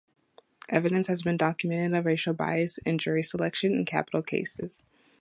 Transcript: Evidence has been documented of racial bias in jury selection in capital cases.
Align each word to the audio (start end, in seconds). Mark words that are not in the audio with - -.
Evidence 0.67 1.05
has 1.05 1.21
been 1.21 1.37
documented 1.37 1.95
of 1.95 2.07
racial 2.07 2.33
bias 2.33 2.79
in 2.79 2.97
jury 2.97 3.21
selection 3.21 3.71
in 3.73 3.85
capital 3.85 4.23
cases. 4.23 4.81